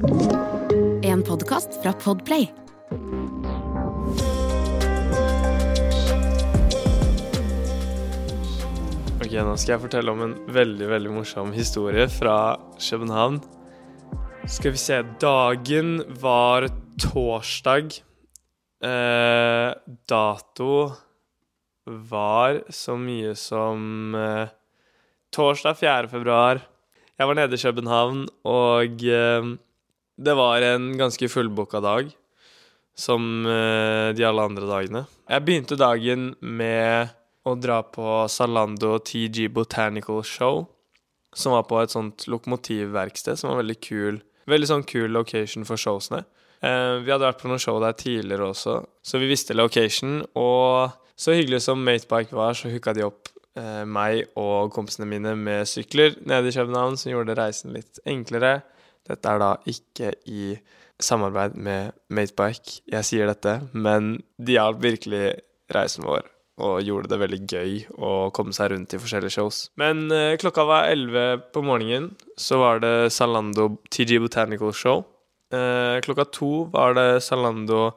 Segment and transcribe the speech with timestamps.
[0.00, 2.46] En podkast fra Podplay.
[9.20, 13.42] Ok, Nå skal jeg fortelle om en veldig veldig morsom historie fra København.
[14.48, 16.70] Skal vi se Dagen var
[17.04, 18.00] torsdag.
[18.80, 19.68] Eh,
[20.08, 20.74] dato
[21.84, 24.46] var så mye som eh,
[25.28, 26.08] torsdag 4.
[26.08, 26.64] februar.
[27.20, 29.58] Jeg var nede i København, og eh,
[30.20, 32.10] det var en ganske fullbooka dag.
[32.96, 35.04] Som eh, de alle andre dagene.
[35.30, 37.14] Jeg begynte dagen med
[37.48, 40.66] å dra på Zalando TG Botanical Show.
[41.32, 44.20] Som var på et sånt lokomotivverksted, som var veldig kul.
[44.50, 46.24] Veldig sånn kul location for showsene.
[46.60, 50.20] Eh, vi hadde vært på noen show der tidligere også, så vi visste location.
[50.36, 55.32] Og så hyggelig som Matebike var, så hooka de opp eh, meg og kompisene mine
[55.38, 58.58] med sykler nede i København, som gjorde reisen litt enklere.
[59.10, 60.54] Dette er da ikke i
[61.00, 65.24] samarbeid med Matebike, jeg sier dette, men de hjalp virkelig
[65.72, 66.28] reisen vår
[66.60, 69.62] og gjorde det veldig gøy å komme seg rundt i forskjellige shows.
[69.80, 75.04] Men eh, klokka var 11 på morgenen, så var det Zalando TG Botanical Show.
[75.54, 77.90] Eh, klokka to var det Zalando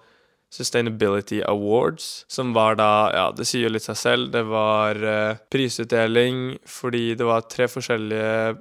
[0.54, 4.32] Sustainability Awards, som var da Ja, det sier jo litt seg selv.
[4.34, 8.54] Det var eh, prisutdeling fordi det var tre forskjellige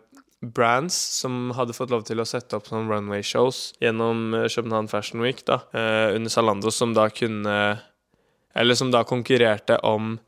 [0.42, 5.22] brands som hadde fått lov til å sette opp sånne runway-shows gjennom eh, København Fashion
[5.22, 7.80] Week da, eh, under Zalando, som da kunne
[8.54, 10.18] Eller som da konkurrerte om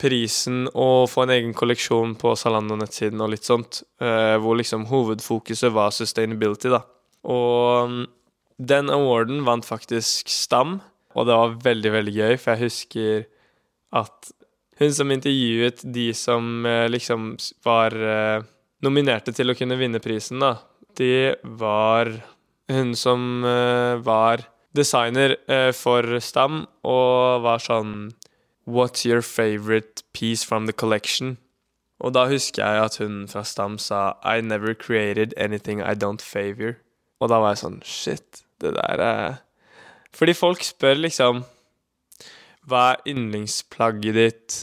[0.00, 5.74] prisen og få en egen kolleksjon på Zalando-nettsiden og litt sånt, eh, hvor liksom hovedfokuset
[5.74, 6.80] var sustainability, da.
[7.28, 8.06] Og mm,
[8.72, 10.78] den awarden vant faktisk Stam,
[11.12, 13.28] og det var veldig, veldig gøy, for jeg husker
[14.00, 14.32] at
[14.80, 17.34] hun som intervjuet de som liksom
[17.66, 17.92] var
[18.84, 20.56] nominerte til å kunne vinne prisen, da,
[20.98, 22.10] de var
[22.68, 24.44] hun som uh, var
[24.76, 28.10] designer uh, for Stam, og var sånn
[28.68, 31.38] What's your favorite piece from the collection?
[32.04, 36.22] Og da husker jeg at hun fra Stam sa I never created anything I don't
[36.22, 36.76] favor.
[37.18, 39.38] Og da var jeg sånn Shit, det der er
[40.14, 41.42] Fordi folk spør liksom
[42.68, 44.58] Hva er yndlingsplagget ditt?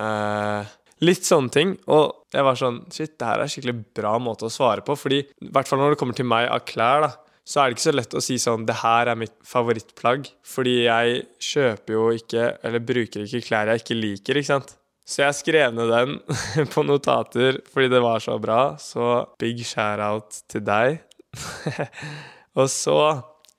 [0.00, 0.70] Eh,
[1.04, 1.74] litt sånne ting.
[1.90, 4.96] Og jeg var sånn Shit, det her er en skikkelig bra måte å svare på.
[4.98, 7.12] Fordi i hvert fall når det kommer til meg av klær, da,
[7.50, 10.28] så er det ikke så lett å si sånn Det her er mitt favorittplagg.
[10.46, 14.76] Fordi jeg kjøper jo ikke, eller bruker ikke klær jeg ikke liker, ikke sant.
[15.10, 16.18] Så jeg skrev ned den
[16.74, 18.60] på notater fordi det var så bra.
[18.78, 21.00] Så big share-out til deg.
[22.58, 23.00] og så,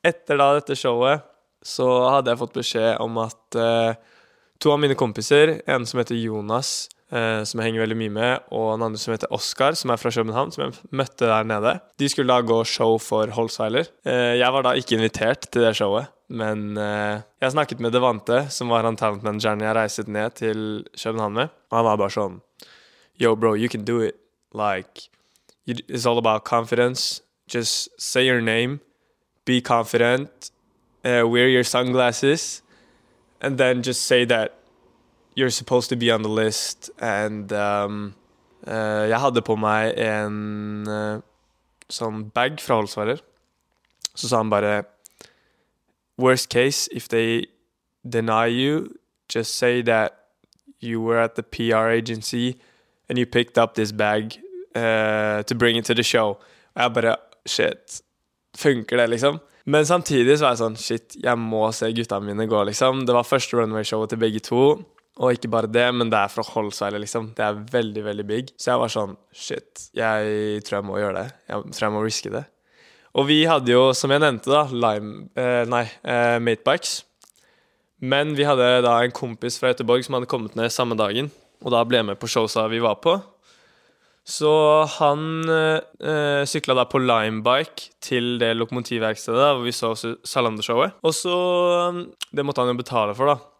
[0.03, 1.27] etter da dette showet,
[1.61, 3.91] så hadde jeg fått beskjed om at uh,
[4.61, 8.69] to av mine kompiser, en som heter Jonas, som jeg henger veldig mye med, og
[8.73, 12.09] en andre som heter Oskar, som er fra København, som jeg møtte der nede, de
[12.09, 13.89] skulle da gå show for Holsweiler.
[14.07, 16.07] Eh, jeg var da ikke invitert til det showet.
[16.31, 20.61] Men eh, jeg snakket med Devante, som var han talentmanageren jeg reiste ned til
[20.95, 21.51] København med.
[21.71, 22.39] Og han var bare sånn
[23.19, 24.15] Yo, bro, you can do it.
[24.53, 25.09] Like,
[25.67, 27.21] it's all about confidence.
[27.47, 28.79] Just say your name,
[29.45, 30.49] be confident,
[31.03, 32.63] uh, wear your sunglasses,
[33.41, 34.60] and then just say that
[35.41, 36.91] you're supposed to be on the list.
[36.99, 38.13] And um,
[38.67, 41.21] uh, jeg hadde på meg en uh,
[41.89, 43.23] sånn bag fra Holsvarer.
[44.13, 44.83] Så sa han bare
[46.21, 47.47] Worst case, if they
[48.07, 50.13] deny you, just say that
[50.79, 52.59] you were at the PR agency
[53.09, 54.37] and you picked up this bag
[54.75, 56.37] uh, to bring it to the show.
[56.75, 57.15] Og jeg bare
[57.45, 58.01] Shit.
[58.57, 59.39] Funker det, liksom?
[59.65, 63.05] Men samtidig så var jeg sånn Shit, jeg må se gutta mine gå, liksom.
[63.07, 64.61] Det var første runway-showet til begge to.
[65.19, 67.33] Og ikke bare det, men det er fra Holsweiler, liksom.
[67.35, 68.53] Det er veldig, veldig big.
[68.55, 71.37] Så jeg var sånn Shit, jeg tror jeg må gjøre det.
[71.51, 72.45] Jeg tror jeg må riske det.
[73.19, 77.01] Og vi hadde jo, som jeg nevnte, da, lime eh, Nei, eh, matebikes.
[78.01, 81.27] Men vi hadde da en kompis fra Göteborg som hadde kommet ned samme dagen,
[81.61, 83.19] og da ble jeg med på showsa vi var på.
[84.25, 84.49] Så
[84.99, 90.97] han eh, sykla da på limebike til det lokomotivverkstedet hvor vi så Salander-showet.
[91.03, 91.37] Og så
[92.31, 93.50] Det måtte han jo betale for, da.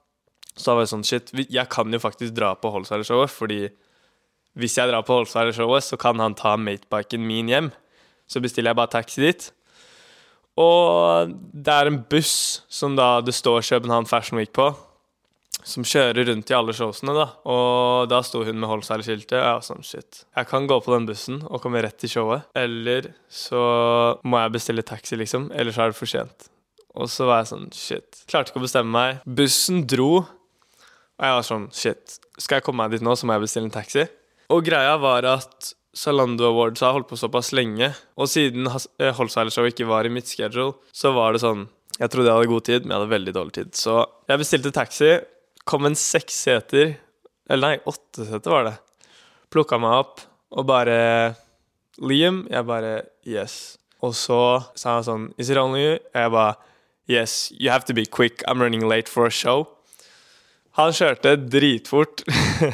[0.58, 3.62] Så da var det sånn Shit, jeg kan jo faktisk dra på Holsweiler-showet, fordi
[4.60, 7.72] hvis jeg drar på Holsweiler-showet, så kan han ta matebiken min hjem.
[8.28, 9.50] Så bestiller jeg bare taxi dit.
[10.60, 14.68] Og det er en buss som da det står København Fashion Week på,
[15.64, 17.28] som kjører rundt i alle showsene, da.
[17.48, 20.24] Og da sto hun med Holsweiler-skiltet, og jeg var sånn shit.
[20.36, 23.62] Jeg kan gå på den bussen og komme rett til showet, eller så
[24.26, 25.52] må jeg bestille taxi, liksom.
[25.56, 26.50] Eller så er det for sent.
[26.98, 28.24] Og så var jeg sånn shit.
[28.28, 29.22] Klarte ikke å bestemme meg.
[29.24, 30.26] Bussen dro,
[31.22, 32.16] og jeg var sånn shit.
[32.42, 34.08] Skal jeg komme meg dit nå, så må jeg bestille en taxi.
[34.52, 39.76] Og greia var at Zalando Awards har holdt på såpass lenge, og siden eh, Holzweiler-showet
[39.76, 41.68] ikke var i mitt schedule, så var det sånn
[42.00, 43.74] Jeg trodde jeg hadde god tid, men jeg hadde veldig dårlig tid.
[43.78, 43.98] Så
[44.32, 45.12] jeg bestilte taxi,
[45.70, 46.96] kom en seks seter
[47.52, 48.74] Eller nei, åtte seter var det.
[49.54, 50.24] Plukka meg opp
[50.56, 50.98] og bare
[52.02, 52.46] Liam?
[52.50, 52.96] Jeg bare
[53.28, 53.78] Yes.
[54.02, 54.40] Og så
[54.74, 56.00] sa han sånn Is it only you?
[56.16, 56.56] Jeg bare
[57.12, 58.42] Yes, you have to be quick.
[58.48, 59.68] I'm running late for a show.
[60.80, 62.24] Han kjørte dritfort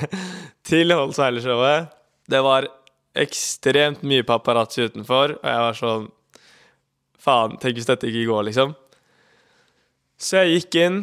[0.69, 1.93] til Holzweiler-showet.
[2.29, 2.67] Det var
[3.17, 6.13] ekstremt mye paparazzi utenfor, og jeg var sånn
[7.27, 8.69] Faen, tenk hvis dette ikke går, liksom.
[10.21, 10.99] Så jeg gikk inn,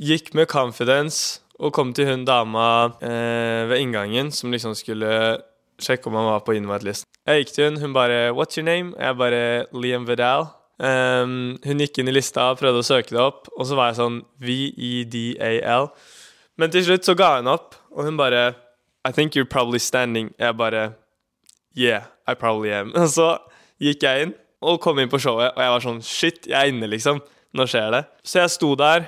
[0.00, 5.10] gikk med confidence og kom til hun dama eh, ved inngangen som liksom skulle
[5.82, 7.06] sjekke om han var på invite-listen.
[7.28, 10.48] Jeg gikk til hun, hun bare 'What's your name?' Jeg bare 'Liam Vidal'.
[10.78, 13.98] Um, hun gikk inn i lista prøvde å søke det opp, og så var jeg
[13.98, 15.90] sånn V-E-D-A-L.
[16.58, 18.54] Men til slutt så ga hun opp, og hun bare
[19.04, 20.34] 'I think you're probably standing'.
[20.38, 20.92] Jeg bare
[21.76, 22.92] Yeah, I probably am.
[22.98, 23.38] Og så
[23.80, 26.72] gikk jeg inn og kom inn på showet, og jeg var sånn Shit, jeg er
[26.72, 27.20] inne, liksom.
[27.54, 28.04] Nå skjer det.
[28.26, 29.06] Så jeg sto der.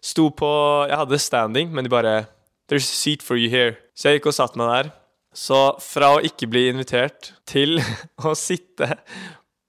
[0.00, 0.48] Sto på
[0.88, 2.26] Jeg hadde standing, men de bare
[2.68, 3.76] There's a seat for you here.
[3.94, 4.88] Så jeg gikk og satte meg der.
[5.36, 7.76] Så fra å ikke bli invitert til
[8.26, 8.96] å sitte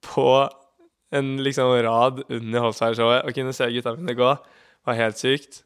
[0.02, 0.48] på
[1.12, 4.32] en liksom rad under Holstein-showet og kunne se gutta mine gå,
[4.88, 5.62] var helt sykt.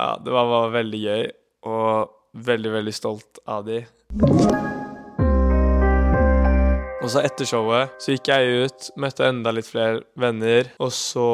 [0.00, 1.24] Ja, det var, var veldig gøy,
[1.68, 2.12] og
[2.46, 3.82] veldig, veldig stolt av de.
[7.00, 10.72] Og så etter showet så gikk jeg ut, møtte enda litt flere venner.
[10.80, 11.28] Og så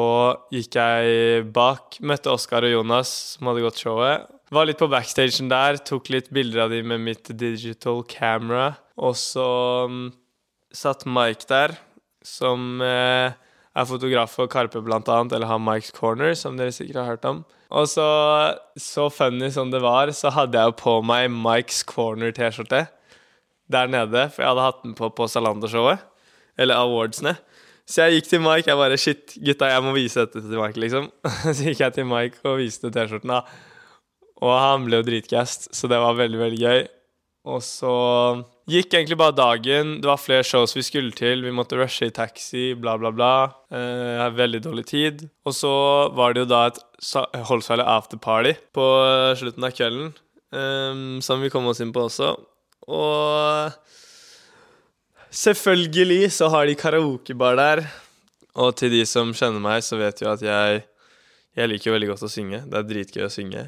[0.51, 4.27] gikk jeg bak, møtte Oskar og Jonas, som hadde gått showet.
[4.51, 8.73] Var litt på backstagen der, tok litt bilder av de med mitt digital camera.
[8.99, 9.47] Og så
[9.87, 10.09] um,
[10.75, 11.79] satt Mike der,
[12.19, 17.05] som eh, er fotograf for Karpe blant annet, eller har Mike's Corner, som dere sikkert
[17.05, 17.45] har hørt om.
[17.67, 18.07] Og så,
[18.79, 22.85] så funny som det var, så hadde jeg jo på meg Mike's Corner-T-skjorte
[23.67, 26.03] der nede, for jeg hadde hatt den på på Zalando-showet.
[26.57, 27.35] Eller awardsene.
[27.87, 28.67] Så jeg gikk til Mike.
[28.69, 31.09] Jeg bare Shit, gutta, jeg må vise dette til Mike, liksom.
[31.55, 33.43] Så gikk jeg til Mike og viste T-skjorten, da.
[34.43, 36.81] Og han ble jo dritgast, så det var veldig, veldig gøy.
[37.47, 37.91] Og så
[38.67, 39.97] gikk egentlig bare dagen.
[40.01, 41.45] Det var flere shows vi skulle til.
[41.45, 43.31] Vi måtte rushe i taxi, bla, bla, bla.
[43.71, 45.23] Eh, veldig dårlig tid.
[45.47, 45.71] Og så
[46.17, 46.81] var det jo da et
[47.47, 48.85] Holsweiler afterparty på
[49.37, 50.07] slutten av kvelden,
[50.49, 52.31] um, som vi kom oss inn på også.
[52.89, 53.71] Og
[55.29, 57.83] selvfølgelig så har de karaokebar der.
[58.57, 60.85] Og til de som kjenner meg, så vet jo at jeg
[61.57, 62.59] Jeg liker veldig godt å synge.
[62.69, 63.63] Det er dritgøy å synge.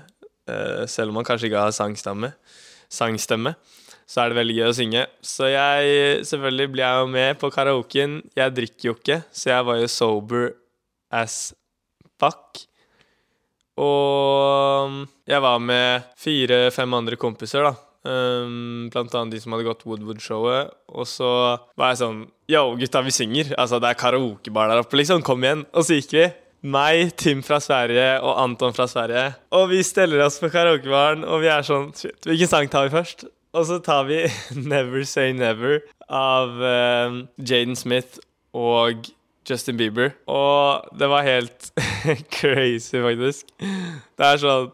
[0.46, 2.36] Uh, selv om man kanskje ikke har sangstemme,
[2.90, 3.54] sangstemme,
[4.10, 5.04] så er det veldig gøy å synge.
[5.22, 8.18] Så jeg Selvfølgelig blir jeg jo med på karaoken.
[8.38, 10.50] Jeg drikker jo ikke, så jeg var jo sober
[11.14, 11.38] as
[12.20, 12.66] fuck.
[13.80, 17.76] Og jeg var med fire-fem andre kompiser, da.
[18.00, 20.74] Um, blant annet de som hadde gått Woodwood-showet.
[20.96, 21.30] Og så
[21.80, 23.52] var jeg sånn Yo, gutta, vi synger.
[23.62, 25.22] Altså, det er karaokebar der oppe, liksom.
[25.26, 25.68] Kom igjen.
[25.78, 26.24] Og så gikk vi.
[26.62, 29.30] Meg, Tim fra Sverige og Anton fra Sverige.
[29.56, 32.98] Og vi steller oss på karaokebaren, og vi er sånn Shit, hvilken sang tar vi
[32.98, 33.24] først?
[33.56, 34.26] Og så tar vi
[34.72, 35.80] Never Say Never
[36.10, 38.20] av uh, Jaden Smith
[38.52, 39.08] og
[39.48, 40.12] Justin Bieber.
[40.28, 41.72] Og det var helt
[42.38, 43.56] crazy, faktisk.
[43.60, 44.70] Det er sånn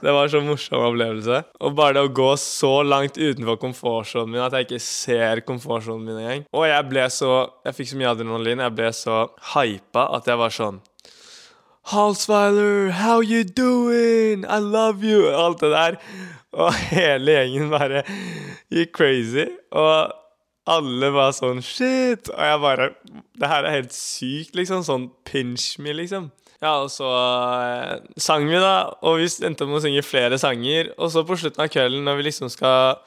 [0.00, 1.42] det var så morsom opplevelse.
[1.60, 6.06] Og bare det å gå så langt utenfor komfortsonen min at jeg ikke ser komfortsonen
[6.06, 6.46] min engang.
[6.56, 7.32] Og jeg ble så
[7.68, 8.62] Jeg fikk så mye adrenalin.
[8.64, 9.18] Jeg ble så
[9.52, 10.80] hypa at jeg var sånn
[11.88, 14.44] Halsweiler, how you doing?
[14.44, 15.28] I love you!
[15.28, 15.96] Alt det der.
[16.52, 18.02] Og hele gjengen bare
[18.70, 19.46] gikk crazy.
[19.72, 20.12] Og
[20.70, 22.30] alle var sånn shit.
[22.30, 22.90] Og jeg bare
[23.40, 24.84] Det her er helt sykt, liksom.
[24.86, 26.28] Sånn pinch me, liksom.
[26.60, 28.92] Ja, og så eh, sang vi, da.
[29.00, 30.92] Og vi endte med å synge flere sanger.
[31.00, 33.00] Og så på slutten av kvelden, når vi liksom skal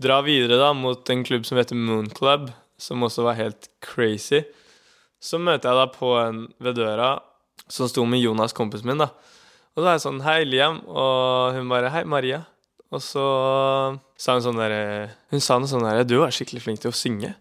[0.00, 2.50] dra videre da mot en klubb som heter Moon Club,
[2.80, 4.42] som også var helt crazy,
[5.20, 7.18] så møter jeg da på en ved døra
[7.68, 9.10] som sto med Jonas, kompisen min, da.
[9.76, 10.80] Og da er jeg sånn Hei, Liam.
[10.88, 12.42] Og hun bare Hei, Maria.
[12.90, 13.24] Og så
[14.18, 16.96] sa hun sånn derre Hun sa noe sånn derre Du er skikkelig flink til å
[16.96, 17.34] synge.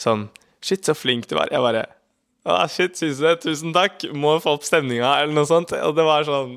[0.00, 0.26] Sånn
[0.64, 1.52] Shit, så flink du var.
[1.52, 1.84] Jeg bare
[2.48, 3.36] ah, shit, syns du det?
[3.44, 4.08] Tusen takk.
[4.16, 5.74] Må få opp stemninga, eller noe sånt.
[5.78, 6.56] Og det var sånn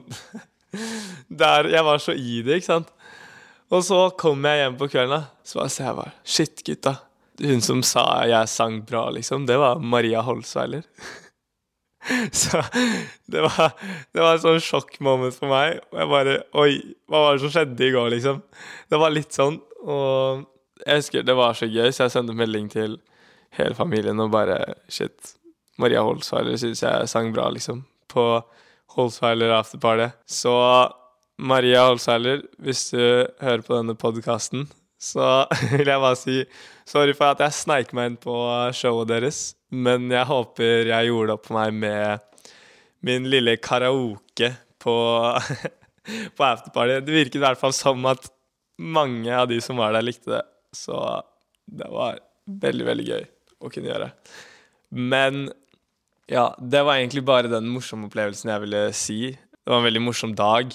[1.42, 2.90] Der Jeg var så i det, ikke sant.
[3.70, 5.46] Og så kom jeg hjem på kvelden, da.
[5.46, 6.96] Så bare ser jeg bare Shit, gutta.
[7.40, 10.84] Hun som sa jeg sang bra, liksom, det var Maria Holsweiler.
[12.42, 12.62] så
[13.30, 13.74] det var,
[14.14, 15.82] det var et sånn sjokkmoment for meg.
[15.92, 16.72] Og jeg bare Oi,
[17.10, 18.42] hva var det som skjedde i går, liksom?
[18.90, 19.60] Det var litt sånn.
[19.84, 20.46] Og
[20.86, 22.98] jeg husker det var så gøy, så jeg sendte melding til
[23.58, 25.36] hele familien og bare Shit,
[25.80, 28.26] Maria Holsweiler syns jeg sang bra, liksom, på
[28.96, 30.10] Holsweiler Afterparty.
[30.28, 30.54] Så
[31.40, 33.00] Maria Holsweiler, hvis du
[33.42, 34.68] hører på denne podkasten,
[35.00, 36.42] så vil jeg bare si
[36.90, 38.36] sorry for at jeg sneik meg inn på
[38.76, 39.40] showet deres,
[39.70, 42.26] men jeg håper jeg gjorde opp meg med
[43.06, 44.96] min lille karaoke på,
[46.36, 47.00] på afterparty.
[47.06, 48.32] Det virket i hvert fall som at
[48.80, 50.44] mange av de som var der, likte det.
[50.76, 50.98] Så
[51.70, 53.24] det var veldig, veldig gøy
[53.60, 54.10] å kunne gjøre.
[54.96, 55.48] Men
[56.30, 59.22] ja, det var egentlig bare den morsomme opplevelsen jeg ville si.
[59.34, 60.74] Det var en veldig morsom dag.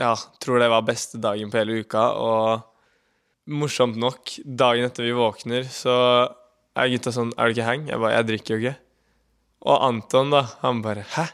[0.00, 2.04] Ja, tror det var beste dagen på hele uka.
[2.16, 5.94] Og morsomt nok, dagen etter vi våkner, så
[6.78, 7.88] er gutta sånn Er du ikke hang?
[7.90, 8.76] Jeg bare Jeg drikker jo ikke.
[9.66, 11.26] Og Anton, da, han bare Hæ?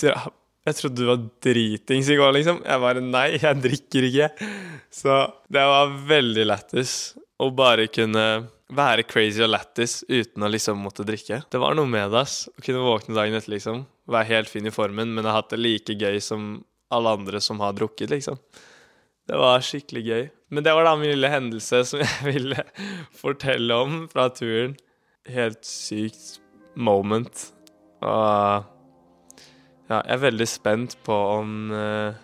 [0.00, 2.62] Jeg trodde du var dritings i går, liksom.
[2.64, 4.30] Jeg bare Nei, jeg drikker ikke.
[4.92, 5.18] Så
[5.52, 6.94] det var veldig lættis
[7.40, 8.24] å bare kunne
[8.70, 11.40] være crazy og lættis uten å liksom måtte drikke.
[11.50, 12.44] Det var noe med det, ass.
[12.52, 13.84] Å kunne våkne dagen etter, liksom.
[14.10, 16.52] Være helt fin i formen, men ha hatt det like gøy som
[16.92, 18.38] alle andre som har drukket, liksom.
[19.30, 20.24] Det var skikkelig gøy.
[20.50, 22.64] Men det var da min lille hendelse som jeg ville
[23.14, 24.74] fortelle om fra turen.
[25.30, 26.40] Helt sykt
[26.74, 27.46] moment.
[28.02, 28.66] Og
[29.90, 32.18] ja, jeg er veldig spent på om uh,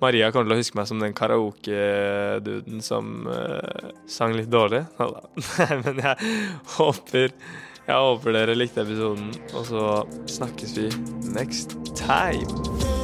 [0.00, 4.84] Maria kommer til å huske meg som den karaoke-duden som uh, sang litt dårlig.
[5.60, 6.34] Nei, men jeg
[6.78, 7.32] håper
[7.84, 9.88] Jeg håper dere likte episoden, og så
[10.38, 10.88] snakkes vi
[11.36, 13.03] next time.